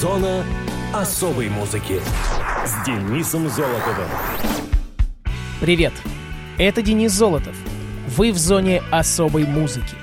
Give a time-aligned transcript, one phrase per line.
[0.00, 0.46] Зона
[0.94, 2.00] особой музыки
[2.64, 4.08] с Денисом Золотовым.
[5.60, 5.92] Привет,
[6.56, 7.54] это Денис Золотов.
[8.16, 9.94] Вы в зоне особой музыки.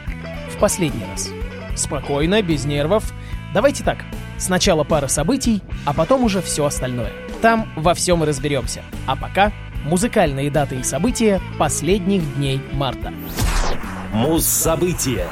[0.52, 1.32] В последний раз.
[1.76, 3.12] Спокойно, без нервов.
[3.56, 4.06] Давайте так.
[4.38, 7.12] Сначала пара событий, а потом уже все остальное.
[7.42, 8.84] Там во всем и разберемся.
[9.08, 9.52] А пока
[9.84, 13.12] музыкальные даты и события последних дней марта.
[14.14, 15.26] Муз-события.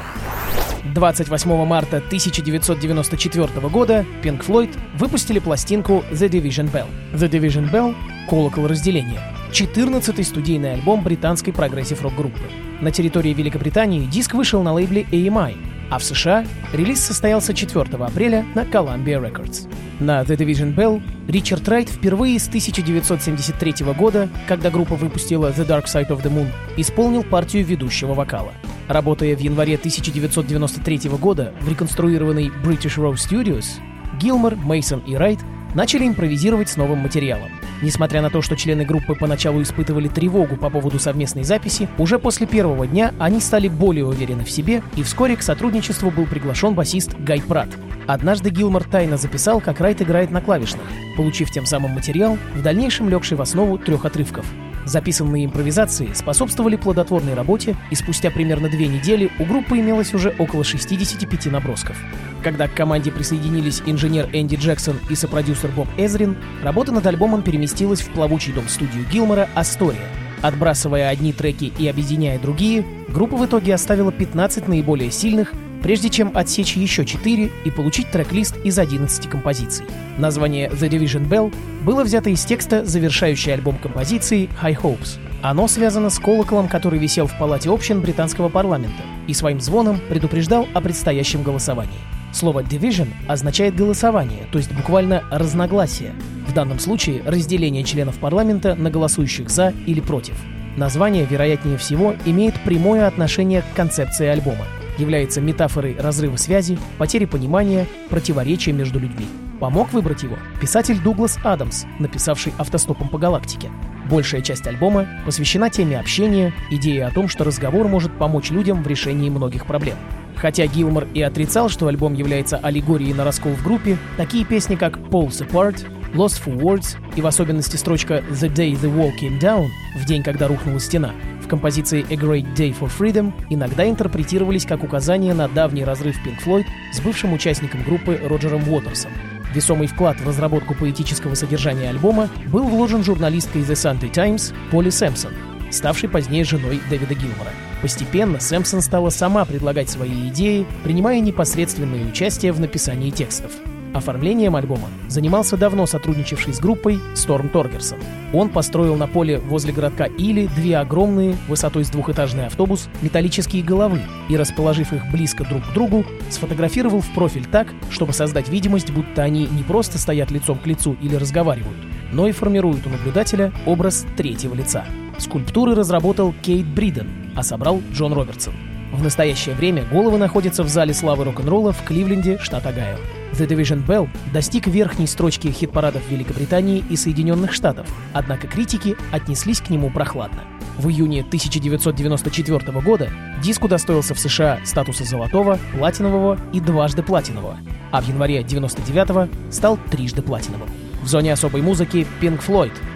[0.96, 6.86] 28 марта 1994 года Pink Floyd выпустили пластинку The Division Bell.
[7.12, 7.94] The Division Bell—
[8.30, 9.20] колокол разделения.
[9.52, 12.40] 14-й студийный альбом британской прогрессив-рок-группы.
[12.80, 15.56] На территории Великобритании диск вышел на лейбле AMI,
[15.90, 19.68] а в США релиз состоялся 4 апреля на Columbia Records.
[20.00, 25.84] На The Division Bell Ричард Райт впервые с 1973 года, когда группа выпустила The Dark
[25.84, 28.52] Side of the Moon, исполнил партию ведущего вокала.
[28.88, 33.80] Работая в январе 1993 года в реконструированной British Row Studios,
[34.20, 35.40] Гилмор, Мейсон и Райт
[35.76, 37.50] начали импровизировать с новым материалом.
[37.82, 42.46] Несмотря на то, что члены группы поначалу испытывали тревогу по поводу совместной записи, уже после
[42.46, 47.14] первого дня они стали более уверены в себе, и вскоре к сотрудничеству был приглашен басист
[47.18, 47.68] Гай Прат.
[48.06, 53.10] Однажды Гилмор тайно записал, как Райт играет на клавишных, получив тем самым материал, в дальнейшем
[53.10, 54.46] легший в основу трех отрывков.
[54.86, 60.62] Записанные импровизации способствовали плодотворной работе, и спустя примерно две недели у группы имелось уже около
[60.62, 61.96] 65 набросков.
[62.44, 68.00] Когда к команде присоединились инженер Энди Джексон и сопродюсер Боб Эзрин, работа над альбомом переместилась
[68.00, 70.25] в плавучий дом-студию Гилмора «Астория».
[70.42, 76.32] Отбрасывая одни треки и объединяя другие, группа в итоге оставила 15 наиболее сильных, прежде чем
[76.34, 79.86] отсечь еще 4 и получить трек-лист из 11 композиций.
[80.18, 85.18] Название The Division Bell было взято из текста, завершающей альбом композиции High Hopes.
[85.42, 90.66] Оно связано с колоколом, который висел в палате общин британского парламента и своим звоном предупреждал
[90.74, 92.15] о предстоящем голосовании.
[92.36, 96.12] Слово «division» означает голосование, то есть буквально разногласие.
[96.46, 100.34] В данном случае разделение членов парламента на голосующих «за» или «против».
[100.76, 104.66] Название, вероятнее всего, имеет прямое отношение к концепции альбома.
[104.98, 109.26] Является метафорой разрыва связи, потери понимания, противоречия между людьми.
[109.58, 113.70] Помог выбрать его писатель Дуглас Адамс, написавший «Автостопом по галактике».
[114.10, 118.86] Большая часть альбома посвящена теме общения, идее о том, что разговор может помочь людям в
[118.86, 119.96] решении многих проблем.
[120.36, 124.98] Хотя Гилмор и отрицал, что альбом является аллегорией на раскол в группе, такие песни, как
[124.98, 129.68] Pulse Apart, Lost for Words и в особенности строчка The Day the Wall Came Down,
[129.96, 134.82] в день, когда рухнула стена, в композиции A Great Day for Freedom иногда интерпретировались как
[134.82, 139.12] указание на давний разрыв Pink Floyd с бывшим участником группы Роджером Уотерсом.
[139.54, 145.32] Весомый вклад в разработку поэтического содержания альбома был вложен журналисткой The Sunday Times Поли Сэмпсон,
[145.70, 147.52] ставшей позднее женой Дэвида Гилмора.
[147.86, 153.52] Постепенно Сэмпсон стала сама предлагать свои идеи, принимая непосредственное участие в написании текстов.
[153.94, 158.00] Оформлением альбома занимался давно сотрудничавший с группой Сторм Торгерсон.
[158.32, 164.00] Он построил на поле возле городка Или две огромные, высотой с двухэтажный автобус, металлические головы
[164.28, 169.22] и, расположив их близко друг к другу, сфотографировал в профиль так, чтобы создать видимость, будто
[169.22, 171.78] они не просто стоят лицом к лицу или разговаривают,
[172.10, 174.84] но и формируют у наблюдателя образ третьего лица.
[175.18, 178.54] Скульптуры разработал Кейт Бриден, а собрал Джон Робертсон.
[178.92, 182.98] В настоящее время головы находятся в зале славы рок-н-ролла в Кливленде, штат Огайо.
[183.32, 189.70] The Division Bell достиг верхней строчки хит-парадов Великобритании и Соединенных Штатов, однако критики отнеслись к
[189.70, 190.44] нему прохладно.
[190.78, 193.10] В июне 1994 года
[193.42, 197.58] диск удостоился в США статуса золотого, платинового и дважды платинового,
[197.90, 200.68] а в январе 1999 стал трижды платиновым.
[201.02, 202.72] В зоне особой музыки Pink Floyd–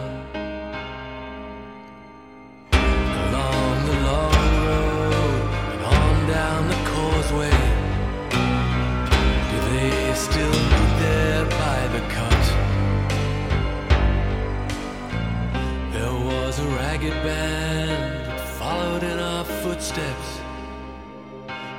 [17.01, 20.39] ragged band that followed in our footsteps,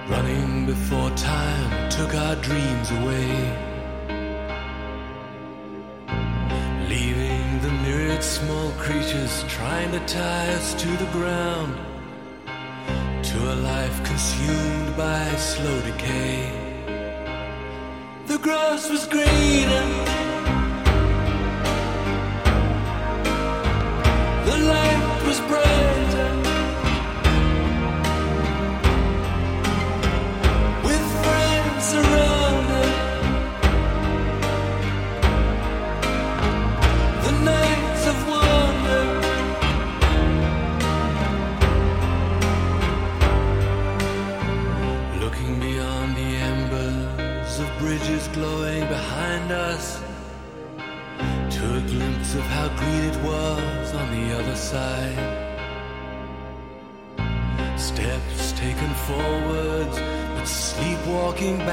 [0.08, 3.28] running before time took our dreams away.
[6.88, 11.76] Leaving the myriad small creatures trying to tie us to the ground,
[13.22, 16.50] to a life consumed by slow decay.
[18.26, 20.11] The grass was greener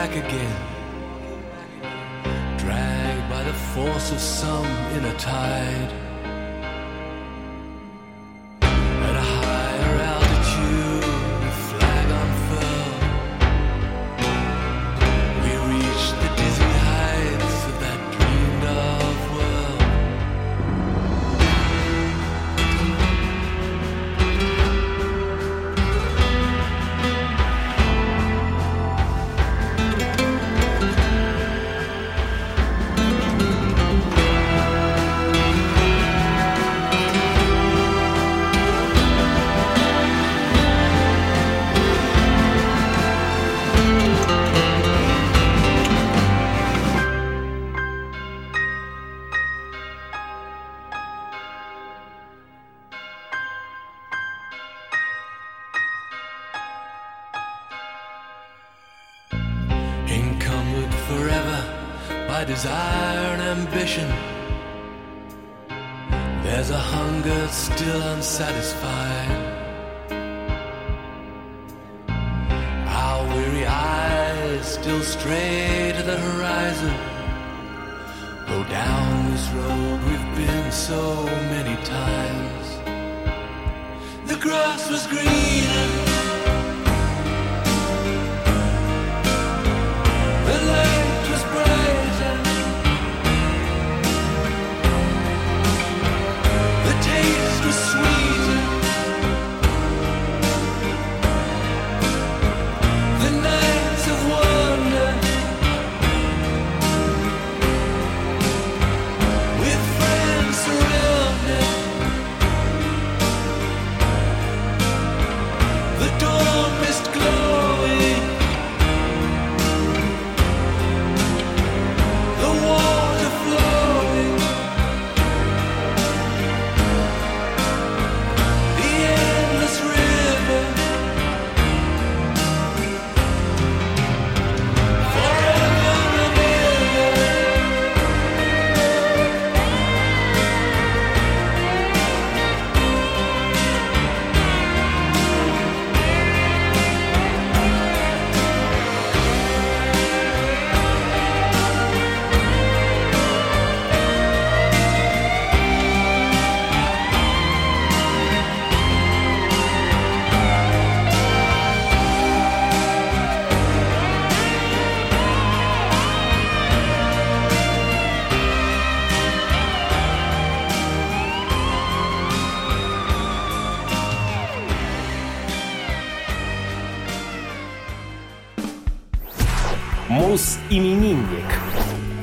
[0.10, 0.56] back again.
[2.58, 6.09] Dragged by the force of some inner tide.
[62.40, 64.08] By desire and ambition.
[66.44, 69.32] There's a hunger still unsatisfied.
[73.02, 76.96] Our weary eyes still stray to the horizon.
[78.48, 81.02] Go down this road we've been so
[81.54, 82.66] many times.
[84.30, 86.09] The grass was greener.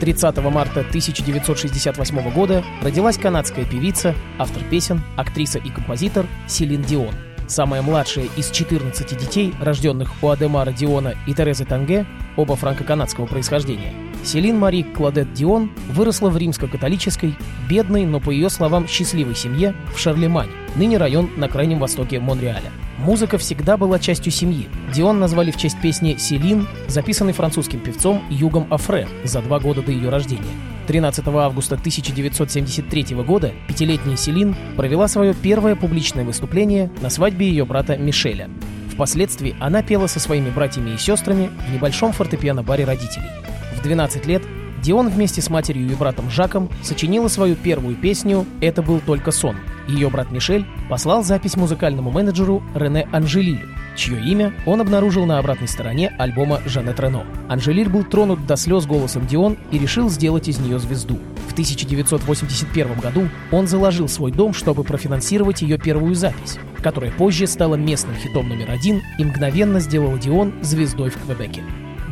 [0.07, 7.13] 30 марта 1968 года родилась канадская певица, автор песен, актриса и композитор Селин Дион.
[7.49, 12.07] Самая младшая из 14 детей, рожденных у Адемара Диона и Терезы Танге,
[12.37, 13.93] оба франко-канадского происхождения.
[14.25, 17.35] Селин Мари Кладет Дион выросла в римско-католической,
[17.69, 22.73] бедной, но по ее словам счастливой семье в Шарлемань, ныне район на крайнем востоке Монреаля.
[22.99, 24.69] Музыка всегда была частью семьи.
[24.93, 29.93] Дион назвали в честь песни «Селин», записанной французским певцом Югом Афре за два года до
[29.93, 30.45] ее рождения.
[30.87, 37.97] 13 августа 1973 года пятилетняя Селин провела свое первое публичное выступление на свадьбе ее брата
[37.97, 38.49] Мишеля.
[38.97, 43.29] Впоследствии она пела со своими братьями и сестрами в небольшом фортепиано-баре родителей.
[43.77, 44.43] В 12 лет
[44.83, 49.57] Дион вместе с матерью и братом Жаком сочинила свою первую песню «Это был только сон».
[49.89, 55.69] Ее брат Мишель послал запись музыкальному менеджеру Рене Анжелилю, чье имя он обнаружил на обратной
[55.69, 57.25] стороне альбома Жанет Рено.
[57.49, 61.19] Анжелиль был тронут до слез голосом Дион и решил сделать из нее звезду.
[61.49, 67.77] В 1981 году он заложил свой дом, чтобы профинансировать ее первую запись, которая позже стала
[67.77, 71.63] местным хитом номер один и мгновенно сделала Дион звездой в Квебеке.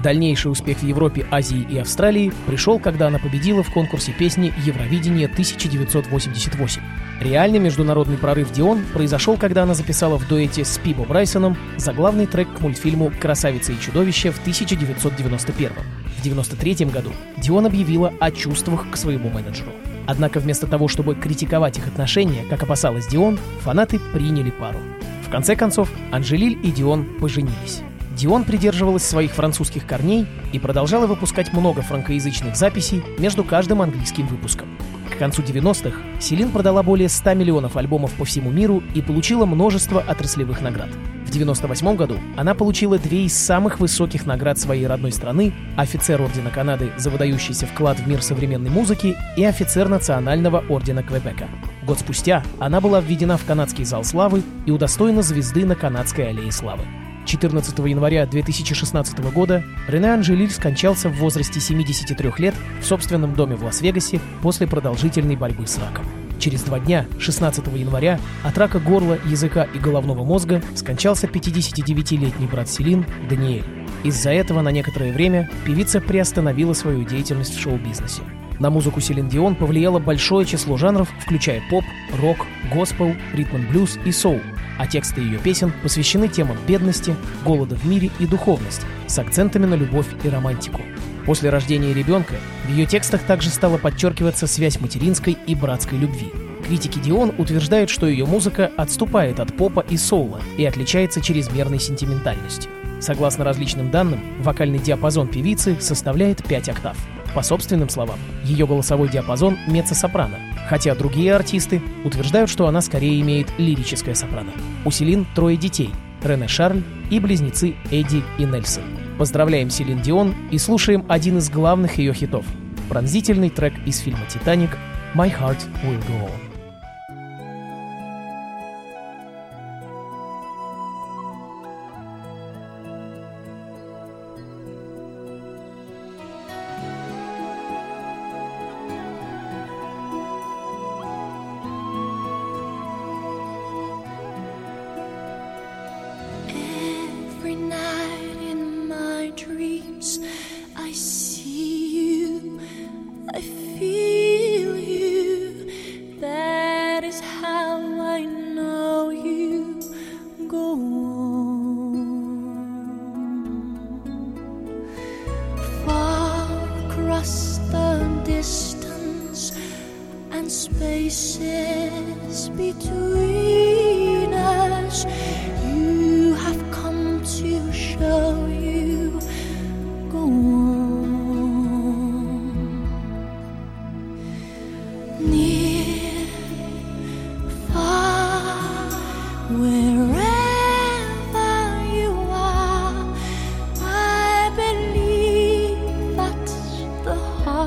[0.04, 5.28] Дальнейший успех в Европе, Азии и Австралии пришел, когда она победила в конкурсе песни Евровидение
[5.28, 6.82] 1988.
[7.22, 12.52] Реальный международный прорыв Дион произошел, когда она записала в дуэте с Пибо Брайсоном заглавный трек
[12.52, 15.70] к мультфильму «Красавица и чудовище» в 1991.
[15.72, 19.70] В 1993 году Дион объявила о чувствах к своему менеджеру.
[20.06, 24.80] Однако вместо того, чтобы критиковать их отношения, как опасалась Дион, фанаты приняли пару.
[25.26, 27.80] В конце концов, Анжелиль и Дион поженились.
[28.16, 34.68] Дион придерживалась своих французских корней и продолжала выпускать много франкоязычных записей между каждым английским выпуском.
[35.12, 40.00] К концу 90-х Селин продала более 100 миллионов альбомов по всему миру и получила множество
[40.00, 40.88] отраслевых наград.
[41.26, 46.50] В 98 году она получила две из самых высоких наград своей родной страны– офицер Ордена
[46.50, 51.48] Канады за выдающийся вклад в мир современной музыки и офицер Национального Ордена Квебека.
[51.84, 56.52] Год спустя она была введена в канадский зал славы и удостоена звезды на Канадской аллее
[56.52, 56.84] славы.
[57.24, 63.64] 14 января 2016 года Рене Анжелиль скончался в возрасте 73 лет в собственном доме в
[63.64, 66.04] Лас-Вегасе после продолжительной борьбы с раком.
[66.38, 72.68] Через два дня, 16 января, от рака горла, языка и головного мозга скончался 59-летний брат
[72.68, 73.64] Селин Даниэль.
[74.02, 78.22] Из-за этого на некоторое время певица приостановила свою деятельность в шоу-бизнесе.
[78.58, 81.84] На музыку Селин Дион повлияло большое число жанров, включая поп,
[82.20, 84.40] рок, госпел, ритм-блюз и соул,
[84.78, 87.14] а тексты ее песен посвящены темам бедности,
[87.44, 90.82] голода в мире и духовности, с акцентами на любовь и романтику.
[91.26, 92.34] После рождения ребенка
[92.66, 96.30] в ее текстах также стала подчеркиваться связь материнской и братской любви.
[96.66, 102.70] Критики Дион утверждают, что ее музыка отступает от попа и соула и отличается чрезмерной сентиментальностью.
[103.00, 106.96] Согласно различным данным, вокальный диапазон певицы составляет 5 октав.
[107.34, 110.38] По собственным словам, ее голосовой диапазон меццо-сопрано,
[110.68, 114.52] хотя другие артисты утверждают, что она скорее имеет лирическое сопрано.
[114.84, 115.90] У Селин трое детей–
[116.22, 118.84] Рене Шарль и близнецы Эдди и Нельсон.
[119.18, 122.46] Поздравляем Селин Дион и слушаем один из главных ее хитов–
[122.88, 124.70] пронзительный трек из фильма «Титаник»
[125.14, 126.53] «My Heart Will Go On».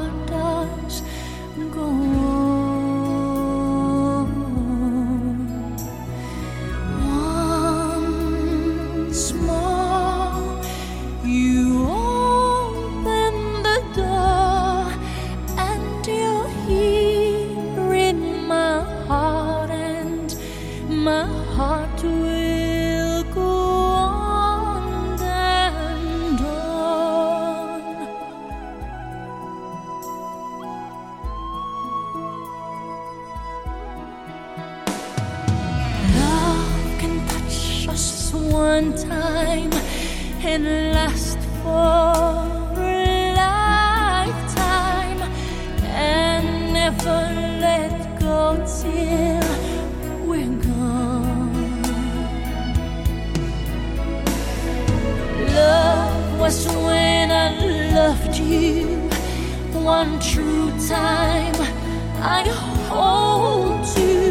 [0.08, 0.37] dark.
[59.98, 61.56] One true time.
[62.22, 62.44] I
[62.88, 64.27] hold you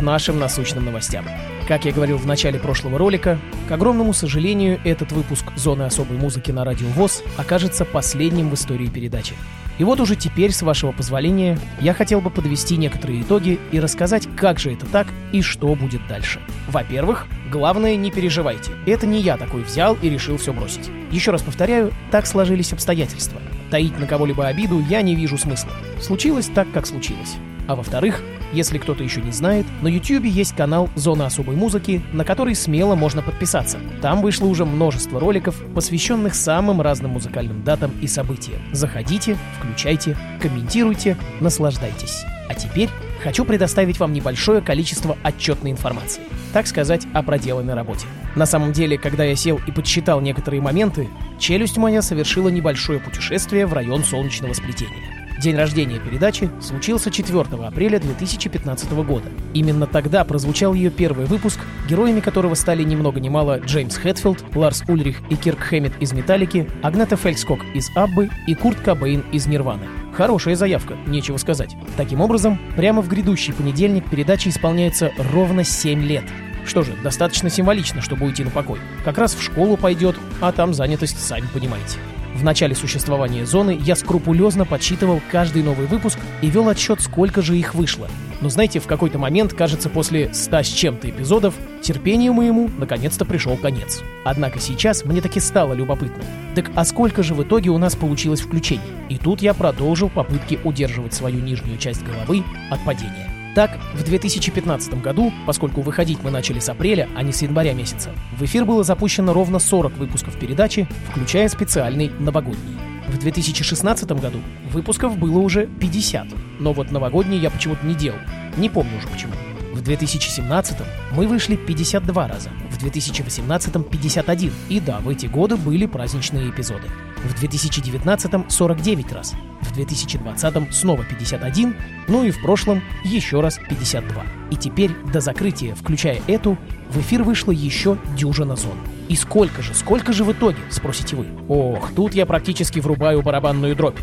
[0.00, 1.26] к нашим насущным новостям.
[1.68, 3.38] Как я говорил в начале прошлого ролика,
[3.68, 8.86] к огромному сожалению, этот выпуск «Зоны особой музыки» на Радио ВОЗ окажется последним в истории
[8.86, 9.34] передачи.
[9.78, 14.26] И вот уже теперь, с вашего позволения, я хотел бы подвести некоторые итоги и рассказать,
[14.36, 16.40] как же это так и что будет дальше.
[16.68, 18.72] Во-первых, главное, не переживайте.
[18.86, 20.90] Это не я такой взял и решил все бросить.
[21.10, 23.40] Еще раз повторяю, так сложились обстоятельства.
[23.70, 25.72] Таить на кого-либо обиду я не вижу смысла.
[26.00, 27.36] Случилось так, как случилось.
[27.66, 32.24] А во-вторых, если кто-то еще не знает, на YouTube есть канал «Зона особой музыки», на
[32.24, 33.78] который смело можно подписаться.
[34.02, 38.60] Там вышло уже множество роликов, посвященных самым разным музыкальным датам и событиям.
[38.72, 42.24] Заходите, включайте, комментируйте, наслаждайтесь.
[42.48, 42.88] А теперь
[43.22, 46.22] хочу предоставить вам небольшое количество отчетной информации.
[46.52, 48.06] Так сказать, о проделанной работе.
[48.34, 53.66] На самом деле, когда я сел и подсчитал некоторые моменты, челюсть моя совершила небольшое путешествие
[53.66, 55.19] в район солнечного сплетения.
[55.40, 59.24] День рождения передачи случился 4 апреля 2015 года.
[59.54, 64.54] Именно тогда прозвучал ее первый выпуск, героями которого стали ни много ни мало Джеймс Хэтфилд,
[64.54, 69.46] Ларс Ульрих и Кирк Хэммит из «Металлики», Агната Фелькскок из «Аббы» и Курт Кобейн из
[69.46, 69.88] «Нирваны».
[70.12, 71.74] Хорошая заявка, нечего сказать.
[71.96, 76.24] Таким образом, прямо в грядущий понедельник передача исполняется ровно 7 лет.
[76.66, 78.78] Что же, достаточно символично, чтобы уйти на покой.
[79.06, 81.96] Как раз в школу пойдет, а там занятость, сами понимаете.
[82.40, 87.54] В начале существования зоны я скрупулезно подсчитывал каждый новый выпуск и вел отсчет, сколько же
[87.58, 88.08] их вышло.
[88.40, 93.58] Но знаете, в какой-то момент, кажется, после ста с чем-то эпизодов, терпению моему наконец-то пришел
[93.58, 94.00] конец.
[94.24, 96.24] Однако сейчас мне таки стало любопытно.
[96.54, 98.80] Так а сколько же в итоге у нас получилось включений?
[99.10, 103.39] И тут я продолжил попытки удерживать свою нижнюю часть головы от падения.
[103.54, 108.10] Так, в 2015 году, поскольку выходить мы начали с апреля, а не с января месяца,
[108.38, 112.78] в эфир было запущено ровно 40 выпусков передачи, включая специальный новогодний.
[113.08, 114.38] В 2016 году
[114.70, 116.28] выпусков было уже 50,
[116.60, 118.18] но вот новогодний я почему-то не делал.
[118.56, 119.32] Не помню уже почему.
[119.72, 120.78] В 2017
[121.12, 126.88] мы вышли 52 раза, в 2018 51, и да, в эти годы были праздничные эпизоды.
[127.22, 131.76] В 2019 49 раз, в 2020 снова 51,
[132.08, 134.24] ну и в прошлом еще раз 52.
[134.50, 136.56] И теперь до закрытия, включая эту,
[136.88, 138.78] в эфир вышло еще дюжина зон.
[139.08, 141.26] И сколько же, сколько же в итоге, спросите вы?
[141.48, 143.98] Ох, тут я практически врубаю барабанную дробь.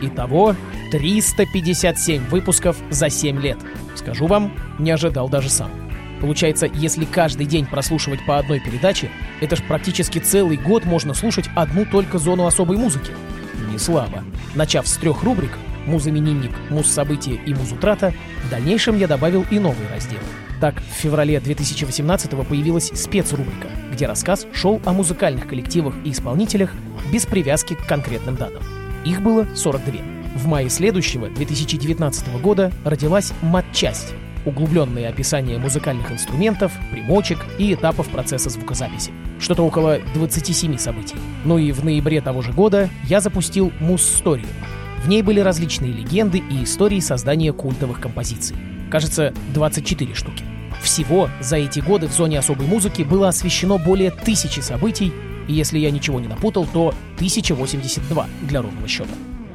[0.00, 0.56] Итого
[0.90, 3.58] 357 выпусков за 7 лет.
[3.94, 5.87] Скажу вам, не ожидал даже сам.
[6.20, 11.48] Получается, если каждый день прослушивать по одной передаче, это ж практически целый год можно слушать
[11.54, 13.12] одну только зону особой музыки.
[13.70, 14.24] Не слабо.
[14.54, 15.52] Начав с трех рубрик
[15.86, 18.12] «Музыменинник», «Муз-события» и «Муз-утрата»,
[18.44, 20.20] в дальнейшем я добавил и новый раздел.
[20.60, 26.72] Так, в феврале 2018 появилась спецрубрика, где рассказ шел о музыкальных коллективах и исполнителях
[27.12, 28.62] без привязки к конкретным датам.
[29.04, 29.94] Их было 42.
[30.34, 38.50] В мае следующего, 2019 года, родилась матчасть— углубленное описание музыкальных инструментов, примочек и этапов процесса
[38.50, 39.12] звукозаписи.
[39.38, 41.16] Что-то около 27 событий.
[41.44, 44.48] Ну и в ноябре того же года я запустил Муз-сторию.
[45.02, 48.56] В ней были различные легенды и истории создания культовых композиций.
[48.90, 50.44] Кажется, 24 штуки.
[50.82, 55.12] Всего за эти годы в зоне особой музыки было освещено более тысячи событий,
[55.46, 59.10] и если я ничего не напутал, то 1082 для ровного счета.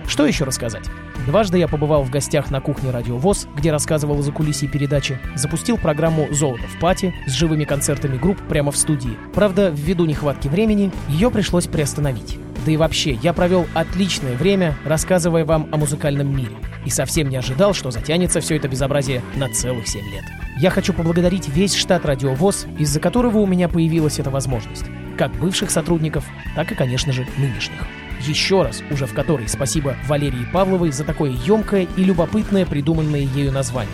[0.07, 0.89] Что еще рассказать?
[1.25, 5.77] Дважды я побывал в гостях на кухне Радио ВОЗ, где рассказывал о закулисье передачи, запустил
[5.77, 9.17] программу «Золото в пати» с живыми концертами групп прямо в студии.
[9.33, 12.37] Правда, ввиду нехватки времени, ее пришлось приостановить.
[12.65, 16.55] Да и вообще, я провел отличное время, рассказывая вам о музыкальном мире.
[16.85, 20.23] И совсем не ожидал, что затянется все это безобразие на целых 7 лет.
[20.59, 24.85] Я хочу поблагодарить весь штат Радио ВОЗ, из-за которого у меня появилась эта возможность.
[25.17, 27.81] Как бывших сотрудников, так и, конечно же, нынешних.
[28.21, 33.51] Еще раз, уже в которой спасибо Валерии Павловой за такое емкое и любопытное придуманное ею
[33.51, 33.93] название.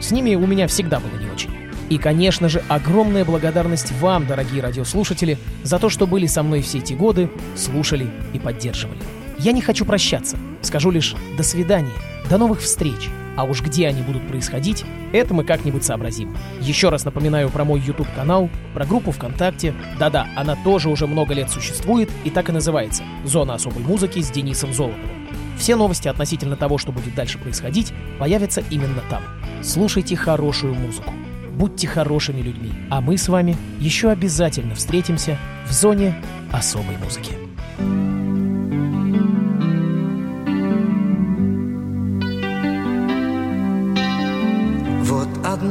[0.00, 1.50] С ними у меня всегда было не очень.
[1.90, 6.78] И, конечно же, огромная благодарность вам, дорогие радиослушатели, за то, что были со мной все
[6.78, 9.00] эти годы, слушали и поддерживали.
[9.38, 10.36] Я не хочу прощаться.
[10.62, 11.90] Скажу лишь «до свидания»,
[12.28, 13.08] «до новых встреч».
[13.40, 16.36] А уж где они будут происходить, это мы как-нибудь сообразим.
[16.60, 19.72] Еще раз напоминаю про мой YouTube-канал, про группу ВКонтакте.
[19.98, 24.30] Да-да, она тоже уже много лет существует и так и называется «Зона особой музыки с
[24.30, 25.26] Денисом Золотовым».
[25.58, 29.22] Все новости относительно того, что будет дальше происходить, появятся именно там.
[29.62, 31.14] Слушайте хорошую музыку.
[31.50, 32.72] Будьте хорошими людьми.
[32.90, 36.14] А мы с вами еще обязательно встретимся в зоне
[36.52, 37.49] особой музыки.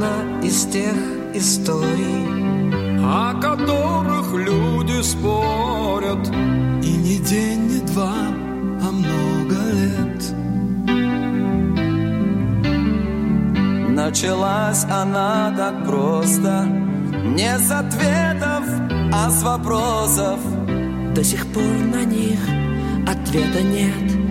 [0.00, 0.94] Одна из тех
[1.34, 6.28] историй, о которых люди спорят.
[6.82, 8.14] и не день, не два,
[8.82, 10.22] а много лет.
[13.90, 16.64] Началась она так просто
[17.36, 18.64] Не с ответов,
[19.12, 20.38] а с вопросов
[21.14, 22.40] До сих пор на них
[23.06, 24.29] ответа нет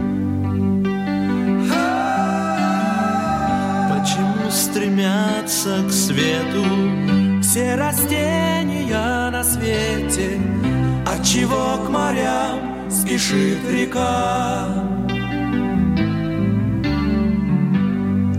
[4.00, 6.64] Почему стремятся к свету.
[7.42, 10.40] Все растения на свете
[11.06, 14.68] Отчего к морям спешит река.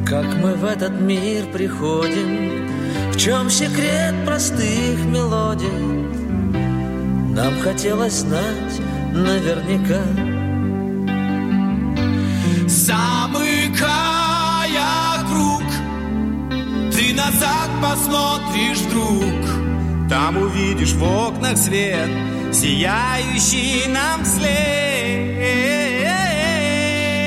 [0.06, 2.66] Как мы в этот мир приходим
[3.12, 5.68] В чем секрет простых мелодий?
[7.34, 8.80] Нам хотелось знать
[9.12, 10.00] наверняка.
[12.66, 13.39] Замыкая
[17.30, 22.08] назад посмотришь вдруг Там увидишь в окнах свет
[22.52, 24.50] Сияющий нам вслед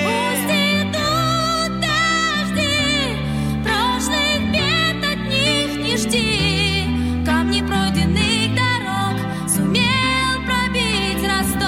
[0.06, 3.18] Пусть идут дожди,
[3.64, 7.26] прошлых бед от них не жди.
[7.26, 9.16] Камни пройденных дорог
[9.48, 11.64] сумел пробить росток.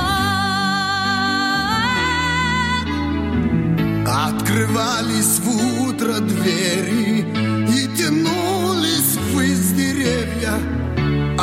[4.05, 7.14] Открывались в утро двери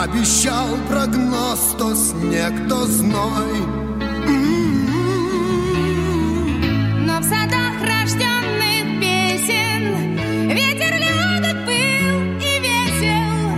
[0.03, 3.57] Обещал прогноз то снег, то зной
[4.27, 5.07] М-м-м.
[7.07, 13.55] Но в садах рожденных песен ветер легок был и весел.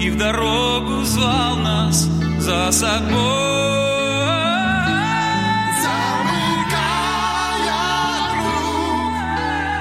[0.00, 2.08] И в дорогу звал нас
[2.38, 3.10] за собой
[5.82, 6.86] Замыкая
[8.30, 9.14] круг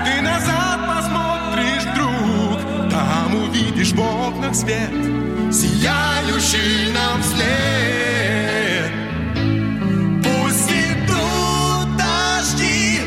[0.05, 5.22] Ты назад посмотришь, друг Там увидишь в окнах свет
[5.53, 8.91] Сияющий нам вслед
[10.23, 12.99] Пусть идут дожди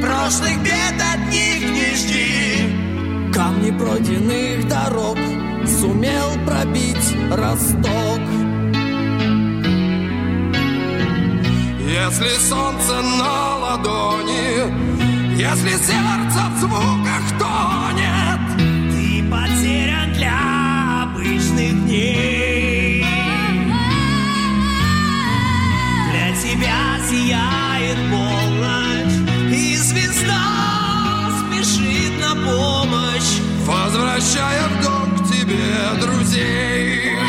[0.00, 3.32] Прошлых бед от них не жди.
[3.34, 5.18] Камни пройденных дорог
[5.66, 8.20] Сумел пробить росток.
[11.80, 17.59] Если солнце на ладони Если сердце в звуках тонет
[21.90, 21.98] Для
[26.40, 29.16] тебя сияет полночь
[29.52, 33.40] И звезда спешит на помощь.
[33.66, 35.66] Возвращая в дом к тебе
[36.00, 37.19] друзей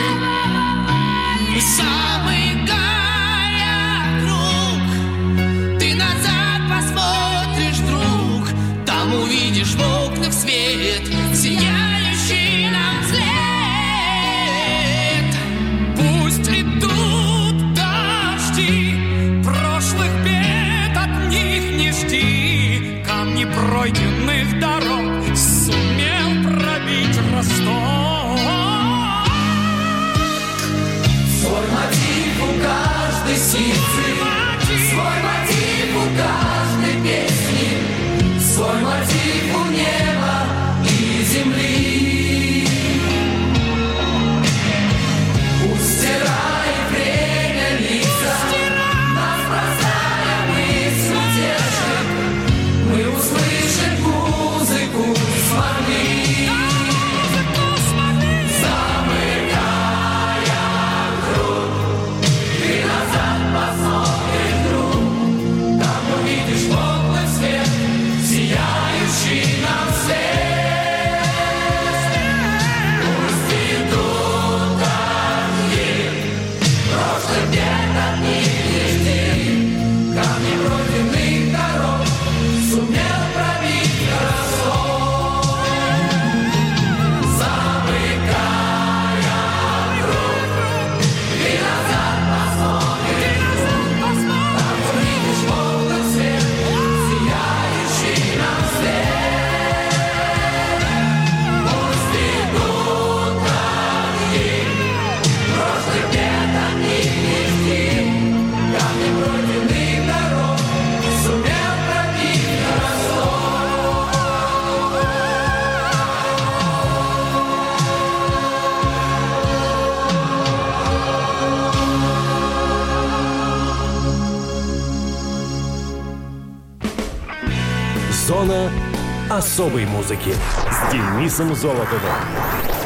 [129.51, 130.33] особой музыки
[130.69, 131.99] с Денисом Золотовым.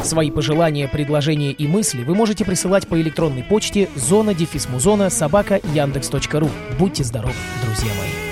[0.02, 4.34] Свои пожелания, предложения и мысли вы можете присылать по электронной почте зона
[5.08, 6.50] собака яндекс.ру.
[6.76, 8.25] Будьте здоровы, друзья мои.